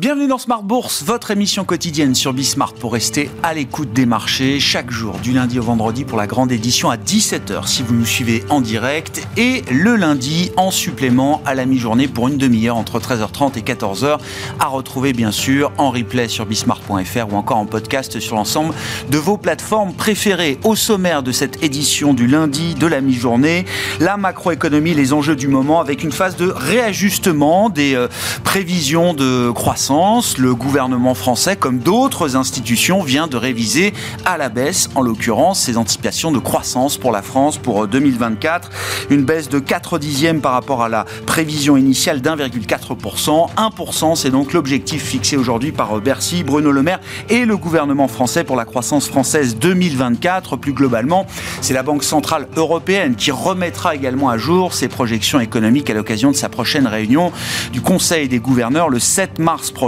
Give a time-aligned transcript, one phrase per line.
[0.00, 4.58] Bienvenue dans Smart Bourse, votre émission quotidienne sur Bismart pour rester à l'écoute des marchés
[4.58, 8.06] chaque jour, du lundi au vendredi pour la grande édition à 17h si vous nous
[8.06, 12.98] suivez en direct et le lundi en supplément à la mi-journée pour une demi-heure entre
[12.98, 14.18] 13h30 et 14h
[14.58, 18.72] à retrouver bien sûr en replay sur bismart.fr ou encore en podcast sur l'ensemble
[19.10, 20.58] de vos plateformes préférées.
[20.64, 23.66] Au sommaire de cette édition du lundi de la mi-journée,
[24.00, 28.08] la macroéconomie, les enjeux du moment avec une phase de réajustement des euh,
[28.44, 33.92] prévisions de croissance le gouvernement français, comme d'autres institutions, vient de réviser
[34.24, 38.70] à la baisse, en l'occurrence, ses anticipations de croissance pour la France pour 2024.
[39.10, 43.48] Une baisse de 4 dixièmes par rapport à la prévision initiale d'1,4%.
[43.56, 48.44] 1%, c'est donc l'objectif fixé aujourd'hui par Bercy, Bruno Le Maire et le gouvernement français
[48.44, 50.56] pour la croissance française 2024.
[50.56, 51.26] Plus globalement,
[51.62, 56.30] c'est la Banque Centrale Européenne qui remettra également à jour ses projections économiques à l'occasion
[56.30, 57.32] de sa prochaine réunion
[57.72, 59.79] du Conseil des gouverneurs le 7 mars prochain,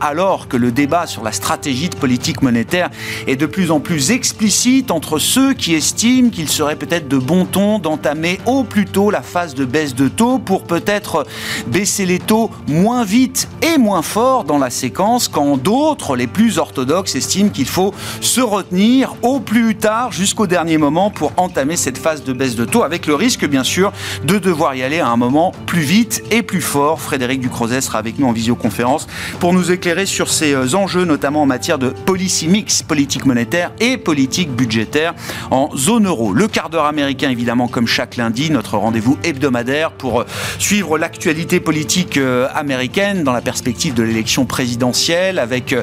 [0.00, 2.90] alors que le débat sur la stratégie de politique monétaire
[3.26, 7.46] est de plus en plus explicite entre ceux qui estiment qu'il serait peut-être de bon
[7.46, 11.26] ton d'entamer au plus tôt la phase de baisse de taux pour peut-être
[11.66, 16.58] baisser les taux moins vite et moins fort dans la séquence, quand d'autres, les plus
[16.58, 21.98] orthodoxes, estiment qu'il faut se retenir au plus tard jusqu'au dernier moment pour entamer cette
[21.98, 23.92] phase de baisse de taux, avec le risque bien sûr
[24.24, 27.00] de devoir y aller à un moment plus vite et plus fort.
[27.00, 29.06] Frédéric Ducrozet sera avec nous en visioconférence
[29.40, 33.70] pour nous éclairer sur ces euh, enjeux, notamment en matière de policy mix, politique monétaire
[33.78, 35.14] et politique budgétaire
[35.50, 36.32] en zone euro.
[36.32, 40.24] Le quart d'heure américain, évidemment, comme chaque lundi, notre rendez-vous hebdomadaire pour euh,
[40.58, 45.74] suivre l'actualité politique euh, américaine dans la perspective de l'élection présidentielle, avec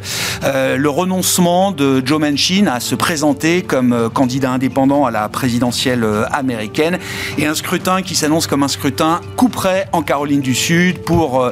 [0.43, 6.99] le renoncement de Joe Manchin à se présenter comme candidat indépendant à la présidentielle américaine
[7.37, 11.51] et un scrutin qui s'annonce comme un scrutin coup près en Caroline du Sud pour,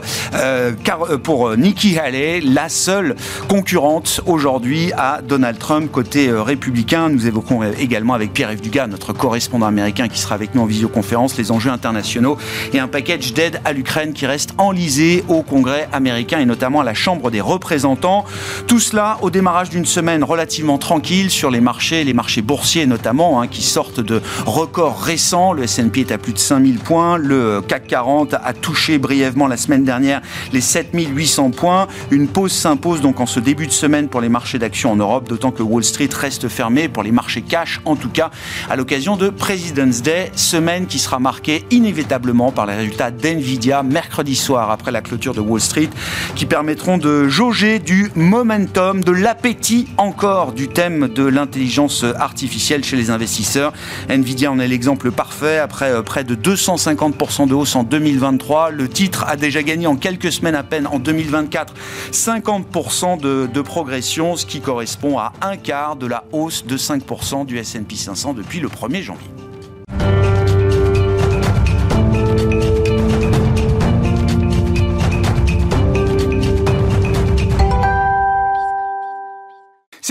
[1.24, 3.16] pour Nikki Haley, la seule
[3.48, 7.10] concurrente aujourd'hui à Donald Trump côté euh, républicain.
[7.10, 11.38] Nous évoquons également avec Pierre-Yves Dugas, notre correspondant américain qui sera avec nous en visioconférence,
[11.38, 12.38] les enjeux internationaux
[12.74, 16.84] et un package d'aide à l'Ukraine qui reste enlisé au Congrès américain et notamment à
[16.84, 18.26] la Chambre des représentants.
[18.68, 23.42] Tout cela au démarrage d'une semaine relativement tranquille sur les marchés, les marchés boursiers notamment,
[23.42, 25.54] hein, qui sortent de records récents.
[25.54, 29.58] Le S&P est à plus de 5000 points, le CAC 40 a touché brièvement la
[29.58, 31.83] semaine dernière les 7800 points.
[32.12, 35.28] Une pause s'impose donc en ce début de semaine pour les marchés d'actions en Europe,
[35.28, 38.32] d'autant que Wall Street reste fermé pour les marchés cash, en tout cas
[38.70, 44.36] à l'occasion de President's Day, semaine qui sera marquée inévitablement par les résultats d'NVIDIA mercredi
[44.36, 45.90] soir après la clôture de Wall Street,
[46.36, 52.96] qui permettront de jauger du momentum, de l'appétit encore du thème de l'intelligence artificielle chez
[52.96, 53.74] les investisseurs.
[54.10, 55.60] NVIDIA en est l'exemple parfait.
[55.60, 59.96] Après euh, près de 250% de hausse en 2023, le titre a déjà gagné en
[59.96, 61.63] quelques semaines à peine en 2024
[62.12, 67.46] 50% de, de, progression, ce qui correspond à un quart de la hausse de 5%
[67.46, 69.43] du S&P 500 depuis le 1er janvier.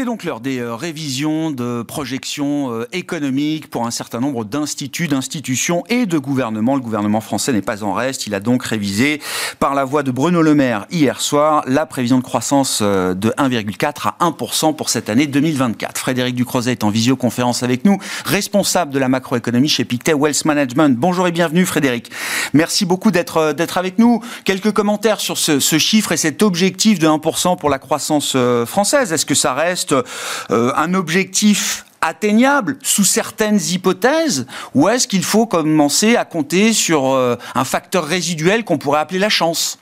[0.03, 5.07] C'est donc l'heure des euh, révisions de projections euh, économiques pour un certain nombre d'instituts,
[5.07, 6.75] d'institutions et de gouvernements.
[6.75, 8.27] Le gouvernement français n'est pas en reste.
[8.27, 9.21] Il a donc révisé
[9.61, 13.31] par la voix de Bruno Le Maire hier soir la prévision de croissance euh, de
[13.39, 15.97] 1,4 à 1% pour cette année 2024.
[15.97, 20.99] Frédéric Ducrozet est en visioconférence avec nous, responsable de la macroéconomie chez Pictet Wealth Management.
[20.99, 22.11] Bonjour et bienvenue Frédéric.
[22.55, 24.21] Merci beaucoup d'être d'être avec nous.
[24.45, 28.37] Quelques commentaires sur ce, ce chiffre et cet objectif de 1% pour la croissance
[28.67, 29.13] française.
[29.13, 35.47] Est-ce que ça reste euh, un objectif atteignable sous certaines hypothèses ou est-ce qu'il faut
[35.47, 39.79] commencer à compter sur euh, un facteur résiduel qu'on pourrait appeler la chance?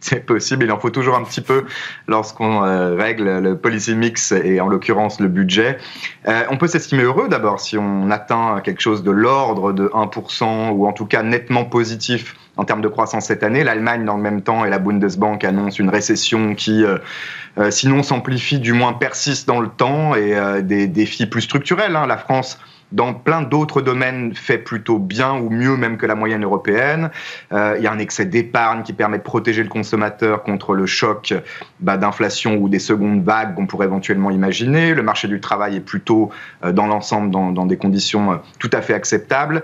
[0.00, 1.64] C'est possible, il en faut toujours un petit peu
[2.06, 5.78] lorsqu'on euh, règle le policy mix et en l'occurrence le budget.
[6.50, 10.86] on peut s'estimer heureux d'abord si on atteint quelque chose de l'ordre de 1% ou
[10.86, 13.64] en tout cas nettement positif en termes de croissance cette année.
[13.64, 16.98] L'Allemagne, dans le même temps, et la Bundesbank annoncent une récession qui, euh,
[17.56, 21.94] euh, sinon s'amplifie, du moins persiste dans le temps, et euh, des défis plus structurels.
[21.96, 22.06] Hein.
[22.06, 22.58] La France
[22.92, 27.10] dans plein d'autres domaines fait plutôt bien ou mieux même que la moyenne européenne.
[27.52, 30.86] Euh, il y a un excès d'épargne qui permet de protéger le consommateur contre le
[30.86, 31.34] choc
[31.80, 34.94] bah, d'inflation ou des secondes vagues qu'on pourrait éventuellement imaginer.
[34.94, 36.30] Le marché du travail est plutôt
[36.64, 39.62] euh, dans l'ensemble dans, des conditions euh, tout à fait acceptables.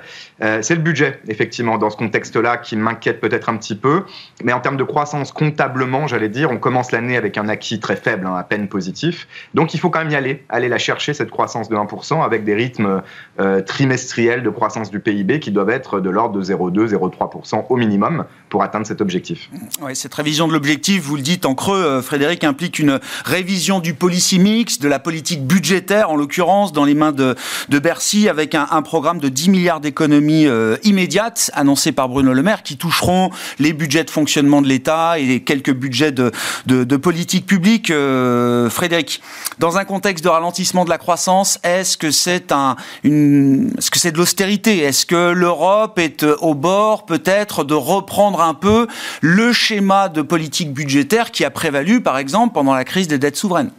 [0.60, 4.02] C'est le budget, effectivement, dans ce contexte-là qui m'inquiète peut-être un petit peu.
[4.42, 7.96] Mais en termes de croissance comptablement, j'allais dire, on commence l'année avec un acquis très
[7.96, 9.26] faible, hein, à peine positif.
[9.54, 12.44] Donc il faut quand même y aller, aller la chercher, cette croissance de 1%, avec
[12.44, 13.02] des rythmes
[13.40, 18.25] euh, trimestriels de croissance du PIB qui doivent être de l'ordre de 0,2-0,3% au minimum
[18.49, 19.50] pour atteindre cet objectif.
[19.82, 23.81] Oui, cette révision de l'objectif, vous le dites en creux, euh, Frédéric, implique une révision
[23.81, 27.34] du policy mix, de la politique budgétaire, en l'occurrence, dans les mains de,
[27.69, 32.43] de Bercy, avec un, programme de 10 milliards d'économies euh, immédiates, annoncé par Bruno Le
[32.43, 36.31] Maire, qui toucheront les budgets de fonctionnement de l'État et quelques budgets de,
[36.67, 37.90] de, de politique publique.
[37.90, 39.20] Euh, Frédéric,
[39.58, 44.12] dans un contexte de ralentissement de la croissance, est-ce que c'est un, est-ce que c'est
[44.12, 44.78] de l'austérité?
[44.78, 48.86] Est-ce que l'Europe est au bord peut-être de reprendre un peu
[49.20, 53.36] le schéma de politique budgétaire qui a prévalu, par exemple, pendant la crise des dettes
[53.36, 53.70] souveraines?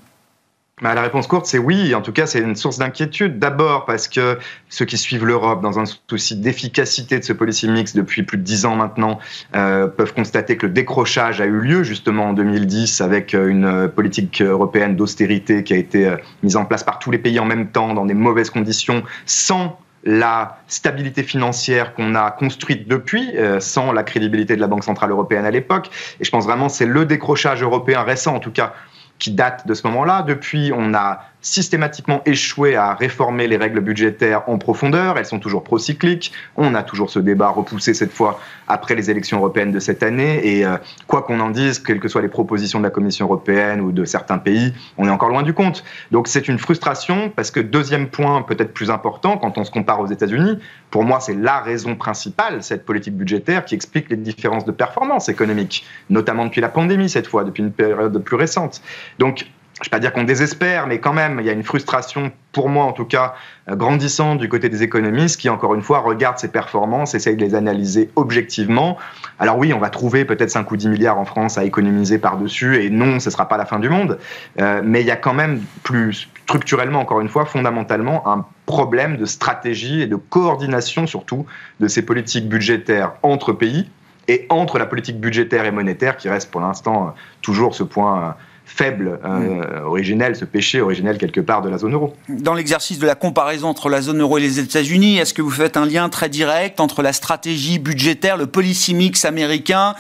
[0.82, 1.96] Bah, la réponse courte, c'est oui.
[1.96, 3.40] En tout cas, c'est une source d'inquiétude.
[3.40, 4.38] D'abord parce que
[4.68, 8.44] ceux qui suivent l'Europe dans un souci d'efficacité de ce policy mix depuis plus de
[8.44, 9.20] dix ans maintenant
[9.56, 13.88] euh, peuvent constater que le décrochage a eu lieu justement en 2010 avec euh, une
[13.88, 17.46] politique européenne d'austérité qui a été euh, mise en place par tous les pays en
[17.46, 23.60] même temps dans des mauvaises conditions sans la stabilité financière qu'on a construite depuis, euh,
[23.60, 25.90] sans la crédibilité de la Banque Centrale Européenne à l'époque.
[26.20, 28.74] Et je pense vraiment c'est le décrochage européen récent, en tout cas,
[29.20, 30.22] qui date de ce moment-là.
[30.22, 35.20] Depuis, on a systématiquement échoué à réformer les règles budgétaires en profondeur.
[35.20, 36.32] Elles sont toujours procycliques.
[36.58, 40.42] On a toujours ce débat repoussé cette fois après les élections européennes de cette année.
[40.44, 43.80] Et euh, quoi qu'on en dise, quelles que soient les propositions de la Commission européenne
[43.82, 45.84] ou de certains pays, on est encore loin du compte.
[46.10, 50.00] Donc c'est une frustration parce que deuxième point peut-être plus important quand on se compare
[50.00, 50.58] aux États-Unis,
[50.90, 55.30] pour moi c'est la raison principale, cette politique budgétaire qui explique les différences de performance
[55.30, 58.82] économique, notamment depuis la pandémie cette fois, depuis une période plus récente.
[59.20, 59.46] Donc
[59.82, 62.32] je ne vais pas dire qu'on désespère, mais quand même, il y a une frustration,
[62.54, 63.36] pour moi en tout cas,
[63.70, 67.44] euh, grandissante du côté des économistes qui, encore une fois, regardent ces performances, essayent de
[67.44, 68.98] les analyser objectivement.
[69.38, 72.82] Alors oui, on va trouver peut-être 5 ou 10 milliards en France à économiser par-dessus,
[72.82, 74.18] et non, ce ne sera pas la fin du monde,
[74.62, 79.18] euh, mais il y a quand même plus structurellement, encore une fois, fondamentalement, un problème
[79.18, 81.46] de stratégie et de coordination surtout
[81.82, 83.90] de ces politiques budgétaires entre pays
[84.30, 87.12] et entre la politique budgétaire et monétaire qui reste pour l'instant euh,
[87.42, 88.36] toujours ce point
[88.66, 89.86] faible, euh, mm.
[89.86, 92.14] originel, ce péché originel quelque part de la zone euro.
[92.30, 95.52] Dans l'exercice de la comparaison entre la zone euro et les États-Unis, est-ce que vous
[95.52, 99.96] faites un lien très direct entre la stratégie budgétaire, le policy mix américain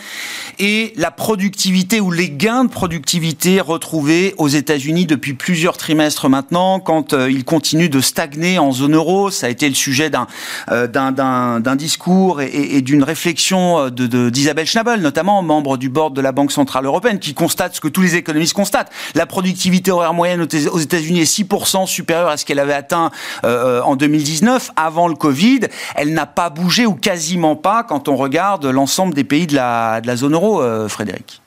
[0.60, 6.80] et la productivité ou les gains de productivité retrouvés aux États-Unis depuis plusieurs trimestres maintenant,
[6.80, 9.30] quand euh, ils continuent de stagner en zone euro?
[9.30, 10.28] Ça a été le sujet d'un
[10.72, 16.22] euh, d'un discours et, et d'une réflexion d'Isabelle de, Schnabel, notamment membre du board de
[16.22, 18.92] la Banque Centrale Européenne, qui constate ce que tous les économistes constate.
[19.13, 23.12] La productivité horaire moyenne aux États-Unis est 6% supérieure à ce qu'elle avait atteint
[23.44, 25.62] euh, en 2019, avant le Covid.
[25.96, 30.02] Elle n'a pas bougé ou quasiment pas quand on regarde l'ensemble des pays de la,
[30.02, 31.42] de la zone euro, euh, Frédéric.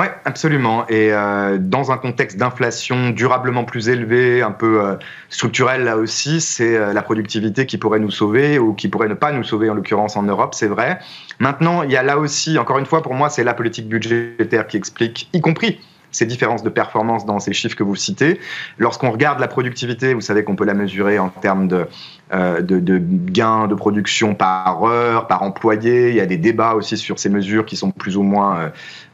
[0.00, 0.86] Oui, absolument.
[0.88, 4.94] Et euh, dans un contexte d'inflation durablement plus élevé, un peu euh,
[5.28, 9.14] structurel là aussi, c'est euh, la productivité qui pourrait nous sauver ou qui pourrait ne
[9.14, 11.00] pas nous sauver, en l'occurrence en Europe, c'est vrai.
[11.38, 14.66] Maintenant, il y a là aussi, encore une fois, pour moi, c'est la politique budgétaire
[14.68, 15.78] qui explique, y compris
[16.12, 18.40] ces différences de performance dans ces chiffres que vous citez.
[18.78, 21.86] Lorsqu'on regarde la productivité, vous savez qu'on peut la mesurer en termes de,
[22.32, 26.10] euh, de, gains de production par heure, par employé.
[26.10, 28.68] Il y a des débats aussi sur ces mesures qui sont plus ou moins euh,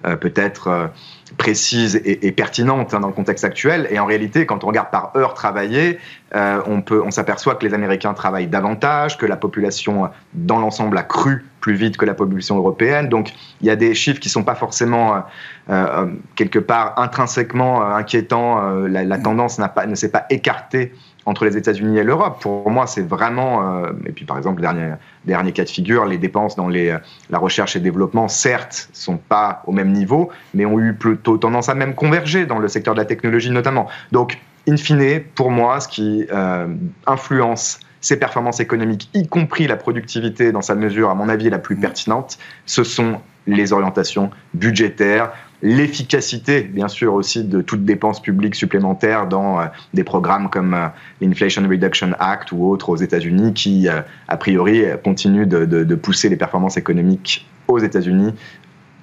[0.06, 0.90] euh peut-être
[1.37, 3.88] précises et, pertinentes hein, dans le contexte actuel.
[3.90, 5.99] Et en réalité, quand on regarde par heure travaillée,
[6.34, 11.02] on, peut, on s'aperçoit que les Américains travaillent davantage, que la population dans l'ensemble a
[11.02, 13.09] cru plus vite que la population européenne.
[13.09, 15.25] Donc il y a des chiffres qui ne sont pas forcément
[15.68, 18.87] euh, quelque part intrinsèquement inquiétants.
[18.87, 20.92] La, la, tendance n'a pas, ne s'est pas écartée
[21.26, 22.40] entre les États-Unis et l'Europe.
[22.40, 23.82] Pour moi, c'est vraiment.
[23.85, 24.94] Euh, et puis, par exemple, dernier,
[25.25, 26.96] dernier cas de figure, les dépenses dans les,
[27.30, 31.68] la recherche et développement, certes, sont pas au même niveau, mais ont eu plutôt tendance
[31.68, 33.88] à même converger dans le secteur de la technologie notamment.
[34.12, 36.68] Donc, in fine, pour moi, ce qui euh,
[37.06, 41.58] influence ces performances économiques, y compris la productivité dans sa mesure, à mon avis, la
[41.58, 45.32] plus pertinente, ce sont les orientations budgétaires,
[45.62, 50.88] l'efficacité, bien sûr, aussi de toute dépense publique supplémentaire dans euh, des programmes comme euh,
[51.20, 55.94] l'Inflation Reduction Act ou autres aux États-Unis qui, euh, a priori, continuent de, de, de
[55.94, 58.32] pousser les performances économiques aux États-Unis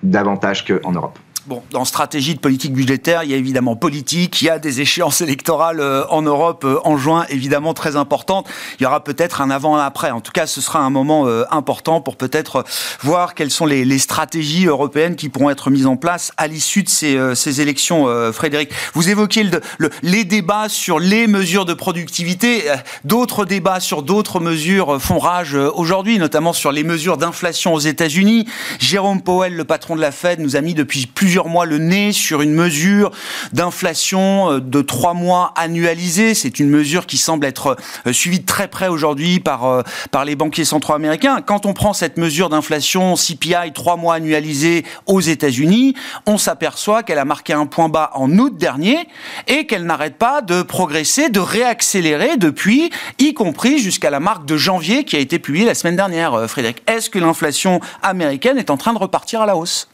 [0.04, 1.18] davantage qu'en Europe.
[1.48, 4.82] Bon, dans stratégie de politique budgétaire, il y a évidemment politique, il y a des
[4.82, 8.48] échéances électorales euh, en Europe euh, en juin, évidemment très importantes.
[8.80, 10.12] Il y aura peut-être un avant et un après.
[10.12, 12.64] En tout cas, ce sera un moment euh, important pour peut-être
[13.02, 16.90] voir quelles sont les, stratégies européennes qui pourront être mises en place à l'issue de
[16.90, 18.08] ces, élections.
[18.34, 19.50] Frédéric, vous évoquiez
[20.02, 22.64] les débats sur les mesures de productivité.
[23.06, 28.48] D'autres débats sur d'autres mesures font rage aujourd'hui, notamment sur les mesures d'inflation aux États-Unis.
[28.80, 32.12] Jérôme Powell, le patron de la Fed, nous a mis depuis plusieurs mois le nez
[32.12, 33.12] sur une mesure
[33.52, 36.34] d'inflation euh, de trois mois annualisée.
[36.34, 37.76] C'est une mesure qui semble être
[38.08, 41.42] euh, suivie de très près aujourd'hui par, euh, par les banquiers centraux américains.
[41.42, 47.20] Quand on prend cette mesure d'inflation CPI trois mois annualisée aux États-Unis, on s'aperçoit qu'elle
[47.20, 48.98] a marqué un point bas en août dernier
[49.48, 54.58] et qu'elle n'arrête pas de progresser, de réaccélérer depuis, y compris jusqu'à la marque de
[54.58, 56.84] janvier qui a été publiée la semaine dernière, Frédéric.
[56.88, 59.88] Est-ce que l'inflation américaine est en train de repartir à la hausse?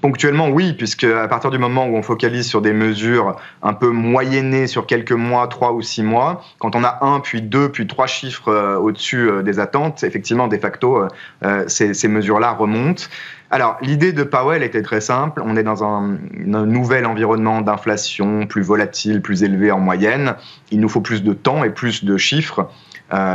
[0.00, 3.90] Ponctuellement, oui, puisque à partir du moment où on focalise sur des mesures un peu
[3.90, 7.86] moyennées sur quelques mois, trois ou six mois, quand on a un, puis deux, puis
[7.86, 11.06] trois chiffres euh, au-dessus euh, des attentes, effectivement, de facto,
[11.44, 13.04] euh, ces, mesures-là remontent.
[13.50, 15.42] Alors, l'idée de Powell était très simple.
[15.44, 16.18] On est dans un,
[16.54, 20.36] un nouvel environnement d'inflation plus volatile, plus élevé en moyenne.
[20.70, 22.70] Il nous faut plus de temps et plus de chiffres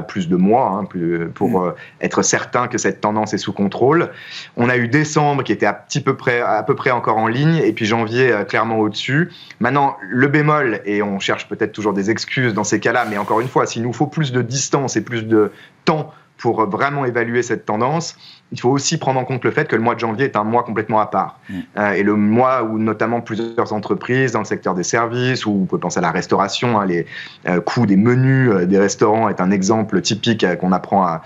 [0.02, 0.88] plus de mois hein,
[1.34, 1.68] pour mm.
[1.68, 4.10] euh, être certain que cette tendance est sous contrôle.
[4.58, 7.28] On a eu décembre qui était à, petit peu près, à peu près encore en
[7.28, 9.32] ligne et puis janvier euh, clairement au-dessus.
[9.60, 13.42] Maintenant, le bémol, et on cherche peut-être toujours des excuses dans ces cas-là, mais encore
[13.42, 15.52] une fois, s'il nous faut plus de distance et plus de
[15.84, 18.18] temps pour vraiment évaluer cette tendance,
[18.52, 20.44] il faut aussi prendre en compte le fait que le mois de janvier est un
[20.44, 21.40] mois complètement à part.
[21.50, 21.54] Mm.
[21.78, 25.66] Euh, et le mois où notamment plusieurs entreprises dans le secteur des services, ou vous
[25.66, 27.08] pouvez penser à la restauration, hein, les
[27.48, 31.22] euh, coûts des menus euh, des restaurants est un exemple typique qu'on apprend à,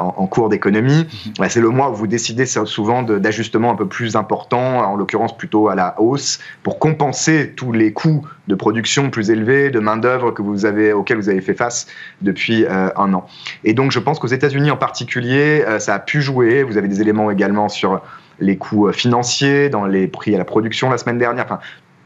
[0.00, 1.06] en, cours d'économie.
[1.38, 1.48] Mm-hmm.
[1.48, 5.68] C'est le mois où vous décidez souvent d'ajustements un peu plus importants, en l'occurrence plutôt
[5.68, 10.42] à la hausse, pour compenser tous les coûts de production plus élevés, de main-d'œuvre que
[10.42, 11.86] vous avez, auxquels vous avez fait face
[12.20, 13.26] depuis un an.
[13.62, 16.62] Et donc je pense qu'aux États-Unis en particulier, ça a pu jouer.
[16.62, 18.02] Vous avez des éléments également sur
[18.40, 21.44] les coûts euh, financiers, dans les prix à la production la semaine dernière.
[21.44, 21.60] Enfin,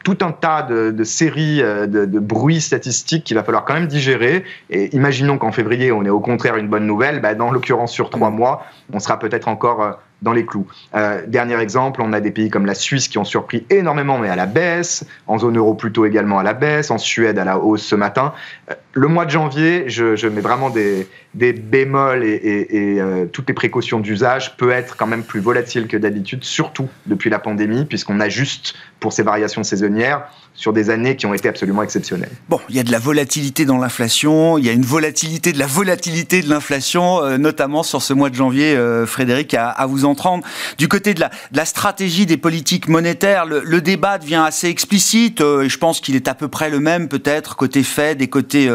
[0.05, 4.45] tout un tas de, séries euh, de, bruits statistiques qu'il va falloir quand même digérer.
[4.71, 7.21] Et imaginons qu'en février, on est au contraire une bonne nouvelle.
[7.21, 10.67] Bah, dans l'occurrence, sur trois mois, on sera peut-être encore euh, dans les clous.
[10.95, 14.29] Euh, dernier exemple, on a des pays comme la Suisse qui ont surpris énormément, mais
[14.29, 17.59] à la baisse, en zone euro plutôt également à la baisse, en Suède à la
[17.59, 18.33] hausse ce matin.
[18.71, 24.01] Euh, le mois de janvier, je, mets vraiment des, bémols et, euh, toutes les précautions
[24.01, 28.75] d'usage, peut être quand même plus volatile que d'habitude, surtout depuis la pandémie, puisqu'on ajuste
[28.99, 32.33] pour ces variations saisonnières sur des années qui ont été absolument exceptionnelles.
[32.49, 35.59] Bon, il y a de la volatilité dans l'inflation, il y a une volatilité de
[35.59, 39.87] la volatilité de l'inflation, euh, notamment sur ce mois de janvier, euh, Frédéric, à, à,
[39.87, 40.45] vous entendre.
[40.77, 44.69] Du côté de la, de la stratégie des politiques monétaires, le, le débat devient assez
[44.69, 48.21] explicite, euh, et je pense qu'il est à peu près le même peut-être côté Fed
[48.21, 48.69] et côté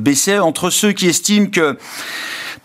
[0.00, 1.76] BCE, entre ceux qui estiment que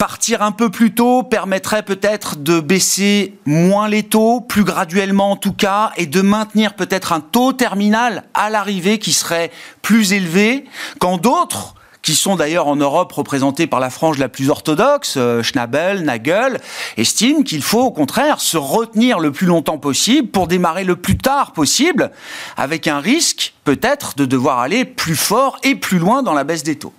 [0.02, 5.36] Partir un peu plus tôt permettrait peut-être de baisser moins les taux, plus graduellement en
[5.36, 9.52] tout cas, et de maintenir peut-être un taux terminal à l'arrivée qui serait
[9.84, 10.66] plus élevé,
[10.98, 15.44] quand d'autres qui sont d'ailleurs en Europe représentés par la frange la plus orthodoxe, euh,
[15.44, 16.60] Schnabel, Nagel,
[16.98, 21.20] estiment qu'il faut au contraire se retenir le plus longtemps possible pour démarrer le plus
[21.20, 22.10] tard possible,
[22.58, 26.64] avec un risque peut-être de devoir aller plus fort et plus loin dans la baisse
[26.64, 26.94] des taux.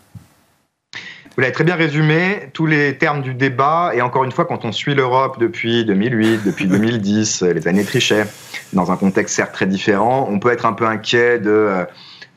[1.35, 4.67] Vous l'avez très bien résumé, tous les termes du débat, et encore une fois, quand
[4.67, 8.27] on suit l'Europe depuis 2008, depuis 2010, les années Trichet,
[8.75, 11.85] dans un contexte certes très différent, on peut être un peu inquiet de, euh,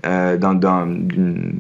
[0.06, 1.60] euh d'une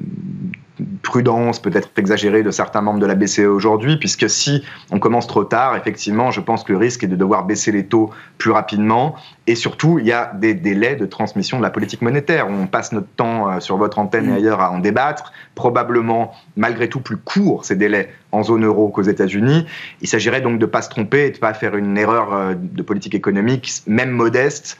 [1.01, 5.43] prudence peut-être exagérée de certains membres de la BCE aujourd'hui, puisque si on commence trop
[5.43, 9.15] tard, effectivement, je pense que le risque est de devoir baisser les taux plus rapidement.
[9.47, 12.47] Et surtout, il y a des délais de transmission de la politique monétaire.
[12.49, 14.35] On passe notre temps euh, sur votre antenne et mm.
[14.35, 19.03] ailleurs à en débattre, probablement malgré tout plus court ces délais en zone euro qu'aux
[19.03, 19.65] États-Unis.
[20.01, 22.33] Il s'agirait donc de ne pas se tromper et de ne pas faire une erreur
[22.33, 24.79] euh, de politique économique, même modeste,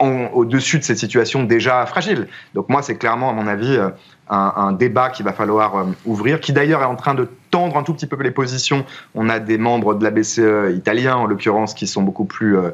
[0.00, 2.26] au-dessus de cette situation déjà fragile.
[2.54, 3.90] Donc moi, c'est clairement, à mon avis, euh,
[4.30, 7.82] un, débat qu'il va falloir euh, ouvrir, qui d'ailleurs est en train de tendre un
[7.82, 8.86] tout petit peu les positions.
[9.14, 12.70] On a des membres de la BCE italiens, en l'occurrence, qui sont beaucoup plus euh,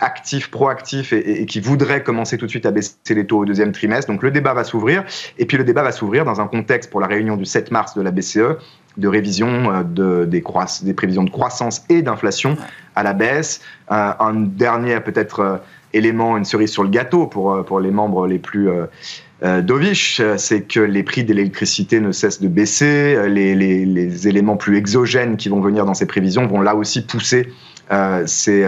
[0.00, 3.72] actifs, proactifs et, qui voudraient commencer tout de suite à baisser les taux au deuxième
[3.72, 4.10] trimestre.
[4.10, 5.04] Donc le débat va s'ouvrir.
[5.38, 7.94] Et puis le débat va s'ouvrir dans un contexte pour la réunion du 7 mars
[7.94, 8.56] de la BCE
[8.98, 10.44] de révision de, des,
[10.82, 12.58] des, prévisions de croissance et d'inflation
[12.94, 13.62] à la baisse.
[13.88, 15.62] un dernier peut-être
[15.94, 18.86] élément, une cerise sur le gâteau pour, euh, pour les membres les plus euh,
[19.42, 24.76] euh c'est que les prix de l'électricité ne cessent de baisser, les, les, éléments plus
[24.76, 27.52] exogènes qui vont venir dans ces prévisions vont là aussi pousser
[28.26, 28.66] ces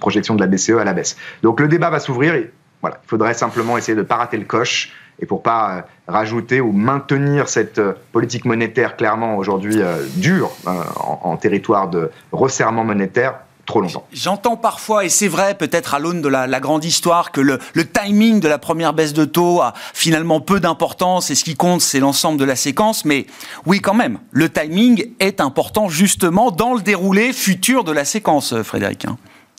[0.00, 1.16] projections de la BCE à la baisse.
[1.42, 2.34] Donc le débat va s'ouvrir.
[2.82, 5.82] Voilà, il faudrait simplement essayer de ne pas rater le coche et pour pas euh,
[6.08, 12.84] rajouter ou maintenir cette euh, politique monétaire clairement aujourd'hui euh, dure en, territoire de resserrement
[12.84, 14.06] monétaire trop longtemps.
[14.12, 17.86] J'entends parfois, et c'est vrai peut-être à l'aune de la, grande histoire, que le, le,
[17.86, 21.80] timing de la première baisse de taux a finalement peu d'importance et ce qui compte
[21.80, 23.26] c'est l'ensemble de la séquence, mais
[23.66, 28.54] oui quand même, le timing est important justement dans le déroulé futur de la séquence,
[28.62, 29.06] Frédéric.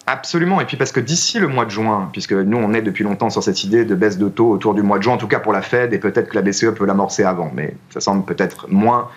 [0.10, 0.62] Absolument.
[0.62, 3.30] Et puis parce que d'ici le mois de juin, puisque nous on est depuis longtemps
[3.30, 5.40] sur cette idée de baisse de taux autour du mois de juin, en tout cas
[5.40, 8.68] pour la Fed, et peut-être que la BCE peut l'amorcer avant, mais ça semble peut-être
[8.70, 9.10] moins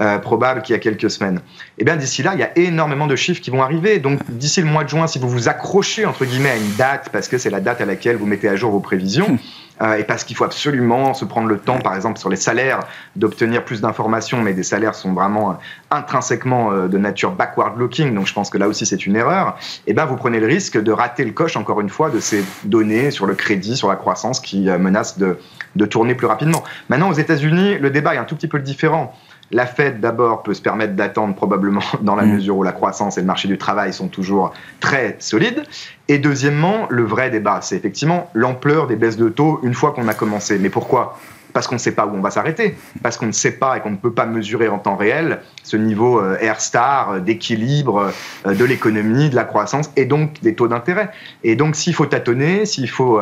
[0.00, 1.42] euh, probable qu'il y a quelques semaines.
[1.76, 3.98] Eh bien d'ici là, il y a énormément de chiffres qui vont arriver.
[3.98, 7.10] Donc d'ici le mois de juin, si vous vous accrochez entre guillemets à une date,
[7.12, 9.38] parce que c'est la date à laquelle vous mettez à jour vos prévisions,
[9.80, 12.80] et parce qu'il faut absolument se prendre le temps, par exemple sur les salaires,
[13.16, 15.54] d'obtenir plus d'informations, mais des salaires sont vraiment euh,
[15.90, 19.56] intrinsèquement euh, de nature backward-looking, donc je pense que là aussi c'est une erreur,
[19.86, 22.20] et eh ben vous prenez le risque de rater le coche, encore une fois, de
[22.20, 25.38] ces données sur le crédit, sur la croissance qui menacent de,
[25.76, 26.64] de tourner plus rapidement.
[26.88, 29.14] Maintenant, aux États-Unis, le débat est un tout petit peu différent.
[29.50, 32.32] La Fed, d'abord, peut se permettre d'attendre probablement dans la mm.
[32.32, 35.62] mesure où la croissance et le marché du travail sont toujours très solides.
[36.08, 40.08] Et deuxièmement, le vrai débat, c'est effectivement l'ampleur des baisses de taux une fois qu'on
[40.08, 40.58] a commencé.
[40.58, 41.18] Mais pourquoi?
[41.54, 43.80] Parce qu'on ne sait pas où on va s'arrêter, parce qu'on ne sait pas et
[43.80, 48.12] qu'on ne peut pas mesurer en temps réel ce niveau euh, air star euh, d'équilibre
[48.46, 51.10] euh, de l'économie, de la croissance et donc des taux d'intérêt.
[51.42, 53.18] Et donc s'il faut tâtonner, s'il faut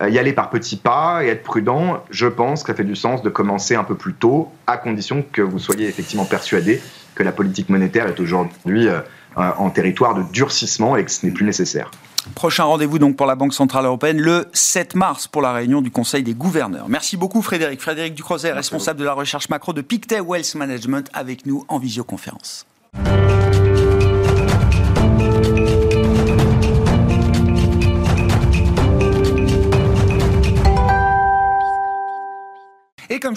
[0.00, 3.22] y aller par petits pas et être prudent, je pense que ça fait du sens
[3.22, 6.80] de commencer un peu plus tôt, à condition que vous soyez effectivement persuadé
[7.14, 9.00] que la politique monétaire est aujourd'hui euh,
[9.36, 11.90] euh, en territoire de durcissement et que ce n'est plus nécessaire.
[12.34, 15.90] Prochain rendez-vous donc pour la Banque Centrale Européenne le 7 mars pour la réunion du
[15.90, 16.88] Conseil des gouverneurs.
[16.88, 17.80] Merci beaucoup Frédéric.
[17.80, 22.66] Frédéric Ducrozet, responsable de la recherche macro de Pictet Wealth Management avec nous en visioconférence.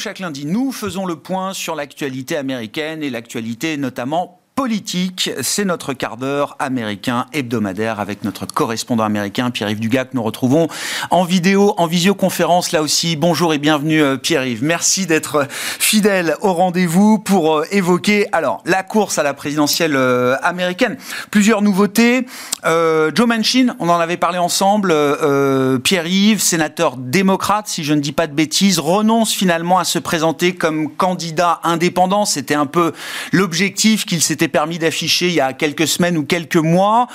[0.01, 5.32] Chaque lundi, nous faisons le point sur l'actualité américaine et l'actualité notamment politique.
[5.41, 10.68] C'est notre quart d'heure américain hebdomadaire avec notre correspondant américain Pierre-Yves Dugas que nous retrouvons
[11.10, 13.15] en vidéo, en visioconférence là aussi.
[13.15, 14.63] Bonjour et bienvenue euh, Pierre-Yves.
[14.63, 20.36] Merci d'être fidèle au rendez-vous pour euh, évoquer alors la course à la présidentielle euh,
[20.44, 20.96] américaine.
[21.32, 22.27] Plusieurs nouveautés.
[22.63, 24.94] Joe Manchin, on en avait parlé ensemble.
[25.84, 30.53] Pierre-Yves, sénateur démocrate, si je ne dis pas de bêtises, renonce finalement à se présenter
[30.53, 32.25] comme candidat indépendant.
[32.25, 32.94] C'était un peu
[33.32, 37.08] l'objectif qu'il s'était permis d'afficher il y a quelques semaines ou quelques mois.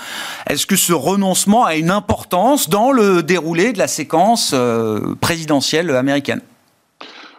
[0.48, 5.90] Est-ce que ce renoncement a une importance dans le déroulé de la séquence euh, présidentielle
[5.90, 6.40] américaine?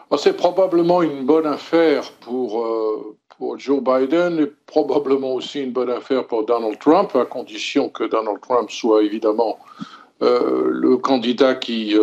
[0.09, 5.71] Oh, C'est probablement une bonne affaire pour, euh, pour Joe Biden et probablement aussi une
[5.71, 9.59] bonne affaire pour Donald Trump, à condition que Donald Trump soit évidemment
[10.21, 11.95] euh, le candidat qui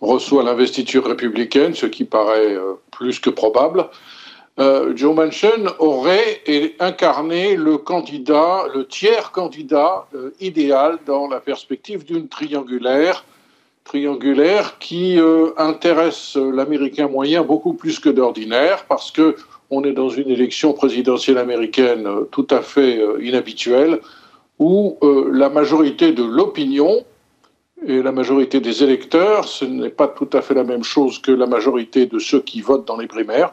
[0.00, 2.56] reçoit l'investiture républicaine, ce qui paraît
[2.90, 3.88] plus que probable.
[4.58, 6.42] Euh, Joe Manchin aurait
[6.80, 13.24] incarné le candidat, le tiers candidat euh, idéal dans la perspective d'une triangulaire,
[13.84, 19.36] triangulaire qui euh, intéresse l'Américain moyen beaucoup plus que d'ordinaire parce que
[19.70, 24.00] on est dans une élection présidentielle américaine tout à fait inhabituelle
[24.58, 24.96] où
[25.30, 27.04] la majorité de l'opinion
[27.86, 31.30] et la majorité des électeurs, ce n'est pas tout à fait la même chose que
[31.30, 33.52] la majorité de ceux qui votent dans les primaires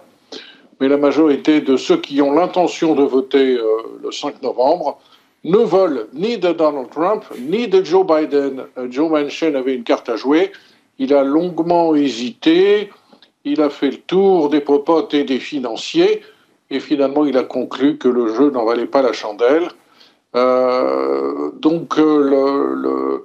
[0.79, 3.63] mais la majorité de ceux qui ont l'intention de voter euh,
[4.03, 4.99] le 5 novembre
[5.43, 8.63] ne veulent ni de Donald Trump ni de Joe Biden.
[8.77, 10.51] Euh, Joe Manchin avait une carte à jouer.
[10.99, 12.89] Il a longuement hésité.
[13.45, 16.21] Il a fait le tour des popotes et des financiers.
[16.71, 19.67] Et finalement, il a conclu que le jeu n'en valait pas la chandelle.
[20.35, 23.23] Euh, donc, le,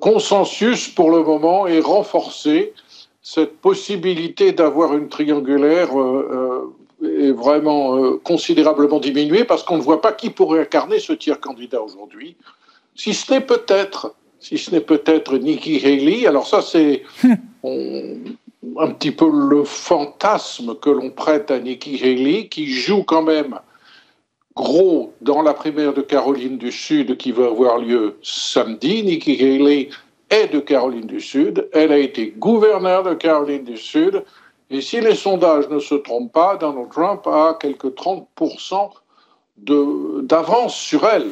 [0.00, 2.74] consensus, pour le moment, est renforcé
[3.22, 9.82] cette possibilité d'avoir une triangulaire euh, euh, est vraiment euh, considérablement diminuée parce qu'on ne
[9.82, 12.36] voit pas qui pourrait incarner ce tiers candidat aujourd'hui,
[12.96, 16.26] si ce n'est peut-être, si ce n'est peut-être Nikki Haley.
[16.26, 17.04] Alors ça, c'est
[17.64, 23.60] un petit peu le fantasme que l'on prête à Nikki Haley, qui joue quand même
[24.56, 29.04] gros dans la primaire de Caroline du Sud qui va avoir lieu samedi.
[29.04, 29.88] Nikki Haley
[30.32, 31.68] est de Caroline du Sud.
[31.72, 34.24] Elle a été gouverneure de Caroline du Sud.
[34.70, 38.90] Et si les sondages ne se trompent pas, Donald Trump a quelques 30%
[39.58, 41.30] d'avance sur elle.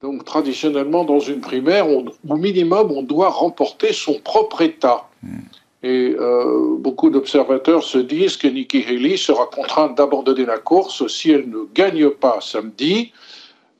[0.00, 5.08] Donc traditionnellement, dans une primaire, au minimum, on doit remporter son propre État.
[5.22, 5.40] Hmm.
[5.82, 11.30] Et euh, beaucoup d'observateurs se disent que Nikki Haley sera contrainte d'abandonner la course si
[11.30, 13.12] elle ne gagne pas samedi.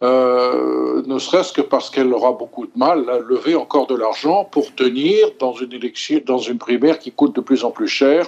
[0.02, 4.74] Ne serait-ce que parce qu'elle aura beaucoup de mal à lever encore de l'argent pour
[4.74, 8.26] tenir dans une élection, dans une primaire qui coûte de plus en plus cher,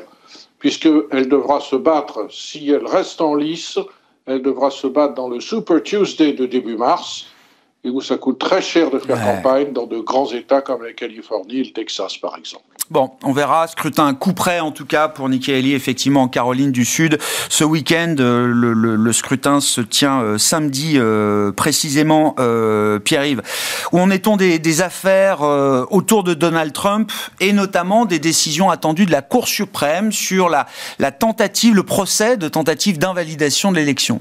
[0.58, 3.78] puisqu'elle devra se battre, si elle reste en lice,
[4.26, 7.26] elle devra se battre dans le Super Tuesday de début mars,
[7.84, 10.92] et où ça coûte très cher de faire campagne dans de grands États comme la
[10.92, 12.64] Californie, le Texas par exemple.
[12.92, 13.68] Bon, on verra.
[13.68, 17.16] Scrutin coup près en tout cas pour Nikki Haley, effectivement en Caroline du Sud.
[17.48, 22.36] Ce week-end, euh, le, scrutin se tient euh, samedi euh, précisément,
[23.02, 23.40] Pierre-Yves.
[23.92, 25.40] Où en est-on des, affaires
[25.90, 30.66] autour de Donald Trump et notamment des décisions attendues de la Cour suprême sur la,
[30.98, 34.20] la tentative, le procès de tentative d'invalidation de l'élection?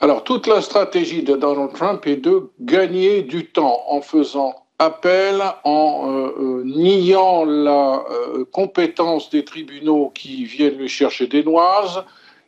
[0.00, 5.42] Alors, toute la stratégie de Donald Trump est de gagner du temps en faisant appel,
[5.64, 12.04] en euh, euh, niant la euh, compétence des tribunaux qui viennent lui chercher des noises.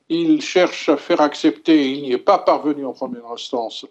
[0.08, 3.86] Il cherche à faire accepter, il n'y est pas parvenu en première instance,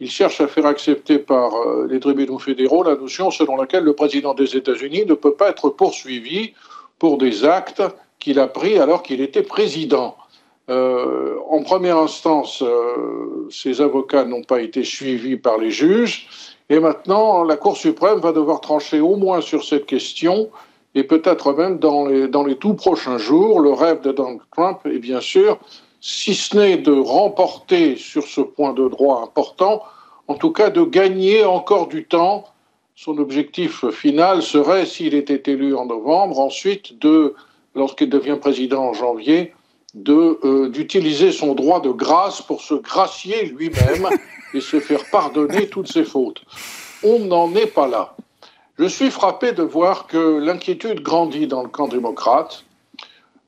[0.00, 1.50] il cherche à faire accepter par
[1.88, 5.70] les tribunaux fédéraux la notion selon laquelle le président des États-Unis ne peut pas être
[5.70, 6.52] poursuivi
[7.00, 7.82] pour des actes
[8.20, 10.16] qu'il a pris alors qu'il était président.
[10.68, 16.26] En première instance, euh, ces avocats n'ont pas été suivis par les juges.
[16.70, 20.50] Et maintenant, la Cour suprême va devoir trancher au moins sur cette question
[20.94, 23.60] et peut-être même dans les, dans les tout prochains jours.
[23.60, 25.58] Le rêve de Donald Trump est bien sûr,
[26.00, 29.82] si ce n'est de remporter sur ce point de droit important,
[30.28, 32.44] en tout cas de gagner encore du temps.
[32.96, 37.34] Son objectif final serait, s'il était élu en novembre, ensuite de,
[37.74, 39.52] lorsqu'il devient président en janvier,
[39.96, 44.08] euh, d'utiliser son droit de grâce pour se gracier lui-même
[44.54, 46.42] et se faire pardonner toutes ses fautes.
[47.04, 48.16] On n'en est pas là.
[48.76, 52.64] Je suis frappé de voir que l'inquiétude grandit dans le camp démocrate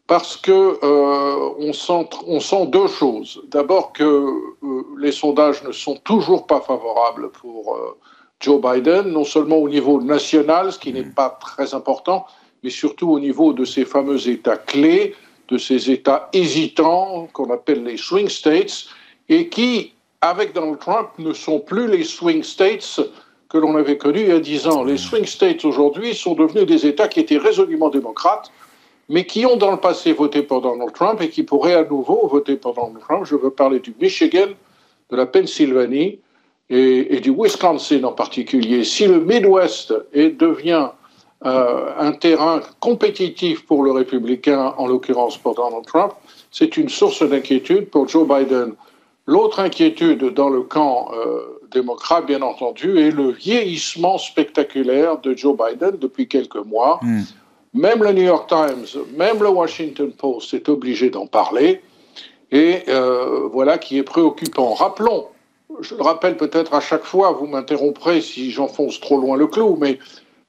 [0.07, 3.43] parce que euh, on, sent, on, sent, deux choses.
[3.49, 7.77] D'abord que euh, les sondages ne sont toujours pas favorables pour
[8.39, 12.25] Joe Biden, non seulement au niveau national, ce qui n'est pas très important,
[12.63, 15.17] mais surtout au niveau de ces fameux États clés
[15.49, 18.87] de ces États hésitants qu'on appelle les swing states
[19.29, 23.01] et qui, avec Donald Trump, ne sont plus les swing states
[23.49, 24.83] que l'on avait connus il y a dix ans.
[24.85, 28.51] Les swing states aujourd'hui sont devenus des États qui étaient résolument démocrates,
[29.09, 32.27] mais qui ont dans le passé voté pour Donald Trump et qui pourraient à nouveau
[32.27, 33.25] voter pour Donald Trump.
[33.25, 34.49] Je veux parler du Michigan,
[35.11, 36.19] de la Pennsylvanie
[36.69, 38.83] et, du Wisconsin en particulier.
[38.83, 40.89] Si le Midwest est, devient
[41.45, 46.13] euh, un terrain compétitif pour le républicain, en l'occurrence pour Donald Trump,
[46.51, 48.73] c'est une source d'inquiétude pour Joe Biden.
[49.27, 55.57] L'autre inquiétude dans le camp euh, démocrate, bien entendu, est le vieillissement spectaculaire de Joe
[55.57, 57.01] Biden depuis quelques mois.
[57.03, 57.23] Hmm.
[57.75, 61.83] Même le New York Times, même le Washington Post est obligé d'en parler.
[62.51, 64.73] Et euh, voilà qui est préoccupant.
[64.73, 65.27] Rappelons,
[65.81, 69.77] je le rappelle peut-être à chaque fois, vous m'interromprez si j'enfonce trop loin le clou,
[69.79, 69.99] mais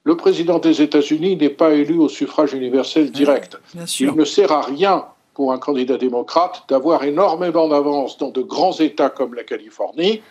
[0.08, 3.60] le président des États-Unis n'est pas élu au suffrage universel direct.
[4.00, 8.72] Il ne sert à rien pour un candidat démocrate d'avoir énormément d'avance dans de grands
[8.80, 10.22] États comme la Californie,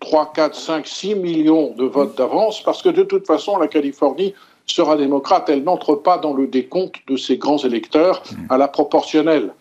[0.00, 4.32] 3, 4, 5, 6 millions de votes d'avance, parce que de toute façon, la Californie
[4.64, 9.52] sera démocrate, elle n'entre pas dans le décompte de ses grands électeurs à la proportionnelle.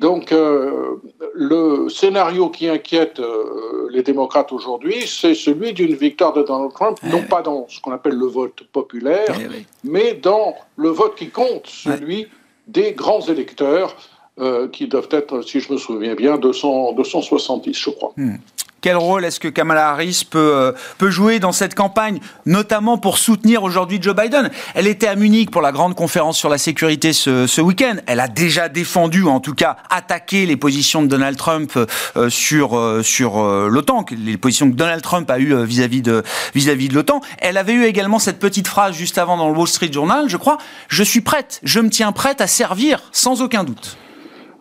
[0.00, 0.96] Donc, euh,
[1.34, 6.98] le scénario qui inquiète euh, les démocrates aujourd'hui, c'est celui d'une victoire de Donald Trump,
[7.02, 11.16] eh non pas dans ce qu'on appelle le vote populaire, eh mais dans le vote
[11.16, 12.28] qui compte, celui
[12.66, 13.94] des grands électeurs,
[14.40, 18.14] euh, qui doivent être, si je me souviens bien, 200, 270, je crois.
[18.16, 18.36] Hmm.
[18.80, 23.18] Quel rôle est-ce que Kamala Harris peut, euh, peut jouer dans cette campagne, notamment pour
[23.18, 24.50] soutenir aujourd'hui Joe Biden?
[24.74, 27.96] Elle était à Munich pour la grande conférence sur la sécurité ce, ce week-end.
[28.06, 32.78] Elle a déjà défendu, en tout cas attaqué les positions de Donald Trump euh, sur,
[32.78, 36.22] euh, sur l'OTAN, les positions que Donald Trump a eues vis-à-vis de,
[36.54, 37.20] vis-à-vis de l'OTAN.
[37.38, 40.36] Elle avait eu également cette petite phrase juste avant dans le Wall Street Journal, je
[40.36, 43.96] crois, je suis prête, je me tiens prête à servir, sans aucun doute.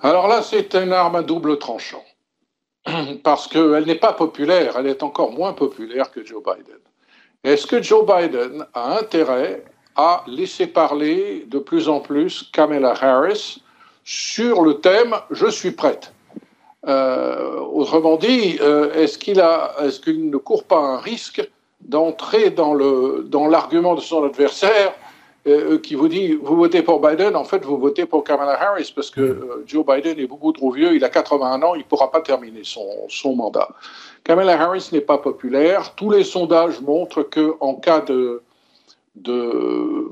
[0.02, 2.04] Alors là, c'est une arme à double tranchant.
[3.24, 6.80] parce qu'elle n'est pas populaire, elle est encore moins populaire que Joe Biden.
[7.44, 9.64] Est-ce que Joe Biden a intérêt
[9.96, 13.62] à laisser parler de plus en plus Kamala Harris
[14.04, 16.14] sur le thème Je suis prête
[16.88, 21.48] euh, Autrement dit, euh, est-ce qu'il ne court pas un risque
[21.82, 22.74] d'entrer dans
[23.48, 24.94] l'argument de son adversaire
[25.48, 28.62] euh, euh, qui vous dit vous votez pour Biden, en fait vous votez pour Kamala
[28.62, 31.80] Harris parce que euh, Joe Biden est beaucoup trop vieux, il a 81 ans, il
[31.80, 33.70] ne pourra pas terminer son, son mandat.
[34.26, 35.96] Kamala Harris n'est pas populaire.
[35.96, 38.42] Tous les sondages montrent qu'en cas de,
[39.16, 40.10] de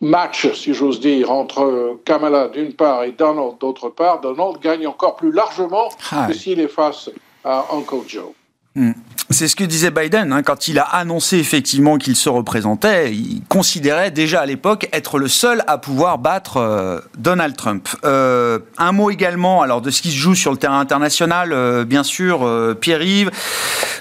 [0.00, 5.14] match, si j'ose dire, entre Kamala d'une part et Donald d'autre part, Donald gagne encore
[5.14, 5.90] plus largement
[6.26, 7.08] que s'il est face
[7.44, 8.32] à Uncle Joe.
[8.74, 8.92] Hmm.
[9.28, 13.14] C'est ce que disait Biden hein, quand il a annoncé effectivement qu'il se représentait.
[13.14, 17.88] Il considérait déjà à l'époque être le seul à pouvoir battre euh, Donald Trump.
[18.04, 21.84] Euh, un mot également alors de ce qui se joue sur le terrain international, euh,
[21.84, 22.48] bien sûr,
[22.80, 23.30] Pierre-Yves.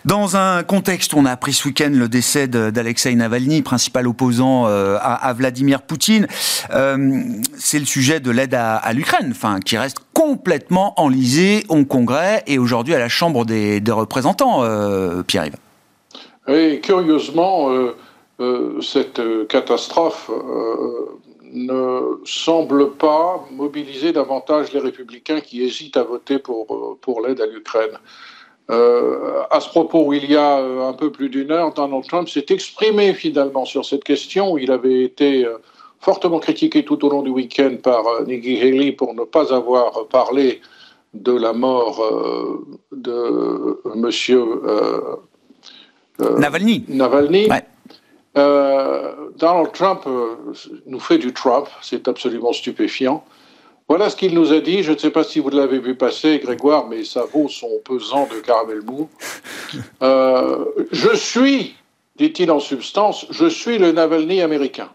[0.04, 5.34] Dans un contexte on a appris ce week-end le décès d'Alexei Navalny, principal opposant à,
[5.34, 6.28] Vladimir Poutine,
[7.58, 12.60] c'est le sujet de l'aide à, l'Ukraine, enfin qui reste complètement enlisé au Congrès et
[12.60, 14.62] aujourd'hui à la Chambre des, représentants.
[15.26, 15.58] Pierre-Yves.
[16.48, 17.96] Et curieusement, euh,
[18.40, 21.20] euh, cette catastrophe euh,
[21.54, 27.46] ne semble pas mobiliser davantage les républicains qui hésitent à voter pour, pour l'aide à
[27.46, 27.98] l'Ukraine.
[28.70, 33.14] à ce propos, il y a un peu plus d'une heure, Donald Trump s'est exprimé
[33.14, 34.58] finalement sur cette question.
[34.58, 35.46] Il avait été
[36.02, 40.62] fortement critiqué tout au long du week-end par Nikki Haley pour ne pas avoir parlé
[41.14, 42.04] de la mort
[42.92, 44.44] de Monsieur
[46.22, 46.86] euh, Navalny.
[46.88, 47.48] Navalny.
[48.38, 50.36] Euh, Donald Trump euh,
[50.86, 53.26] nous fait du Trump, c'est absolument stupéfiant.
[53.90, 54.84] Voilà ce qu'il nous a dit.
[54.84, 58.28] Je ne sais pas si vous l'avez vu passer, Grégoire, mais ça vaut son pesant
[58.28, 59.10] de caramel mou.
[60.02, 61.76] je suis,
[62.16, 64.90] dit-il en substance, je suis le Navalny américain.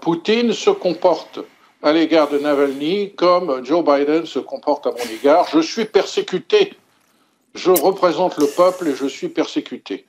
[0.00, 1.40] Poutine se comporte
[1.82, 5.46] à l'égard de Navalny comme Joe Biden se comporte à mon égard.
[5.52, 6.72] Je suis persécuté
[7.56, 10.06] je représente le peuple et je suis persécuté.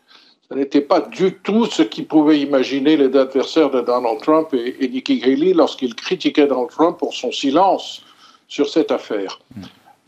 [0.50, 4.88] Ce n'était pas du tout ce qu'ils pouvaient imaginer les adversaires de Donald Trump et,
[4.88, 8.04] Nikki Haley lorsqu'ils critiquaient Donald Trump pour son silence
[8.48, 9.40] sur cette affaire.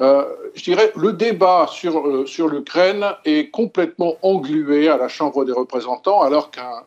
[0.02, 0.24] Euh,
[0.56, 5.52] je dirais, le débat sur, euh, sur l'Ukraine est complètement englué à la Chambre des
[5.52, 6.84] représentants alors qu'un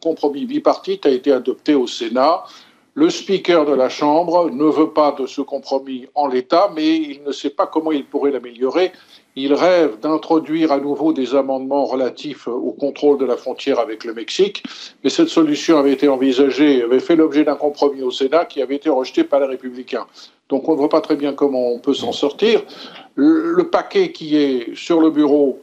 [0.00, 2.42] compromis bipartite a été adopté au Sénat.
[2.98, 7.22] Le speaker de la Chambre ne veut pas de ce compromis en l'état, mais il
[7.26, 8.90] ne sait pas comment il pourrait l'améliorer.
[9.36, 14.14] Il rêve d'introduire à nouveau des amendements relatifs au contrôle de la frontière avec le
[14.14, 14.62] Mexique,
[15.04, 18.76] mais cette solution avait été envisagée, avait fait l'objet d'un compromis au Sénat qui avait
[18.76, 20.06] été rejeté par les républicains.
[20.48, 22.62] Donc on ne voit pas très bien comment on peut s'en sortir.
[23.14, 25.60] Le, paquet qui est sur le bureau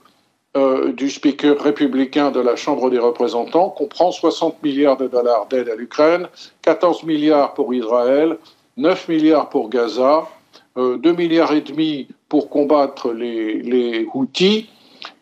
[0.56, 5.70] euh, du speaker républicain de la Chambre des représentants comprend 60 milliards de dollars d'aide
[5.70, 6.28] à l'Ukraine,
[6.62, 8.38] 14 milliards pour Israël,
[8.78, 10.28] 9 milliards pour Gaza,
[10.76, 14.70] 2 euh, milliards et demi pour combattre les, les Houthis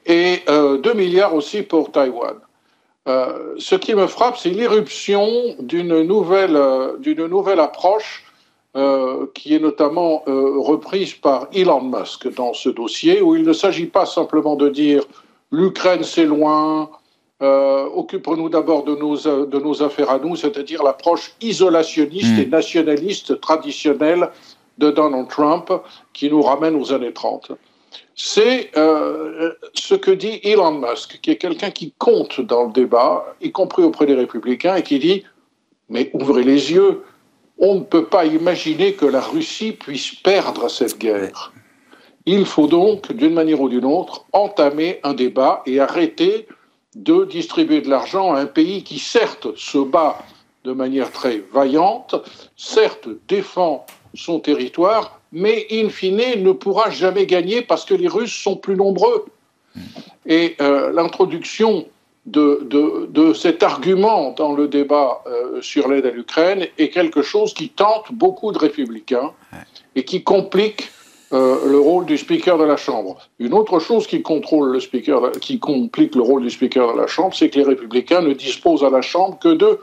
[0.05, 2.35] et 2 euh, milliards aussi pour Taïwan.
[3.07, 5.27] Euh, ce qui me frappe, c'est l'irruption
[5.59, 6.57] d'une nouvelle,
[6.99, 8.25] d'une nouvelle approche
[9.33, 14.05] qui est notamment reprise par Elon Musk dans ce dossier, où il ne s'agit pas
[14.05, 15.03] simplement de dire
[15.51, 16.89] l'Ukraine c'est loin,
[17.41, 22.49] occupons-nous d'abord de nos, de nos affaires à nous, c'est-à-dire l'approche isolationniste et hmm.
[22.49, 24.29] nationaliste traditionnelle
[24.77, 25.71] de Donald Trump
[26.13, 27.51] qui nous ramène aux années 30.
[28.15, 33.25] C'est euh, ce que dit Elon Musk, qui est quelqu'un qui compte dans le débat,
[33.41, 35.23] y compris auprès des républicains, et qui dit,
[35.89, 37.03] mais ouvrez les yeux,
[37.57, 41.53] on ne peut pas imaginer que la Russie puisse perdre cette guerre.
[42.25, 46.47] Il faut donc, d'une manière ou d'une autre, entamer un débat et arrêter
[46.95, 50.19] de distribuer de l'argent à un pays qui, certes, se bat
[50.63, 52.15] de manière très vaillante,
[52.55, 58.35] certes, défend son territoire, mais in fine ne pourra jamais gagner parce que les Russes
[58.35, 59.25] sont plus nombreux.
[60.25, 61.87] Et euh, l'introduction
[62.27, 62.67] de,
[63.09, 67.69] de, cet argument dans le débat euh, sur l'aide à l'Ukraine est quelque chose qui
[67.69, 69.31] tente beaucoup de républicains
[69.95, 70.91] et qui complique
[71.33, 73.17] euh, le rôle du speaker de la Chambre.
[73.39, 77.07] Une autre chose qui, contrôle le speaker, qui complique le rôle du speaker de la
[77.07, 79.79] Chambre, c'est que les républicains ne disposent à la Chambre que de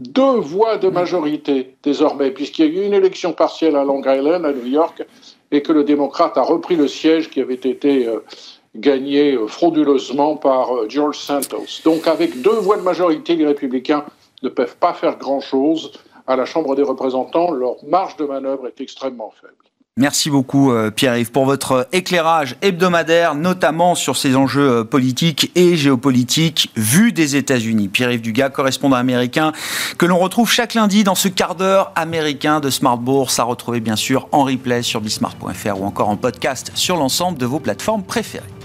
[0.00, 4.44] deux voix de majorité désormais, puisqu'il y a eu une élection partielle à Long Island,
[4.44, 5.06] à New York,
[5.52, 8.18] et que le démocrate a repris le siège qui avait été euh,
[8.74, 11.80] gagné euh, frauduleusement par George Santos.
[11.84, 14.04] Donc avec deux voix de majorité, les républicains
[14.42, 15.92] ne peuvent pas faire grand-chose.
[16.26, 19.67] À la Chambre des représentants, leur marge de manœuvre est extrêmement faible.
[19.98, 25.76] Merci beaucoup euh, Pierre-Yves pour votre éclairage hebdomadaire, notamment sur ces enjeux euh, politiques et
[25.76, 27.88] géopolitiques vus des États-Unis.
[27.88, 29.50] Pierre-Yves Dugas, correspondant américain,
[29.98, 33.80] que l'on retrouve chaque lundi dans ce quart d'heure américain de Smart Bourse, à retrouver
[33.80, 38.04] bien sûr en replay sur bismart.fr ou encore en podcast sur l'ensemble de vos plateformes
[38.04, 38.57] préférées.